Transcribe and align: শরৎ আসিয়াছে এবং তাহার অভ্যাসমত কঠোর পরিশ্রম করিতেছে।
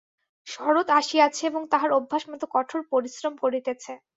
শরৎ 0.47 0.87
আসিয়াছে 0.99 1.41
এবং 1.47 1.61
তাহার 1.71 1.91
অভ্যাসমত 1.93 2.41
কঠোর 2.53 2.81
পরিশ্রম 2.91 3.33
করিতেছে। 3.43 3.91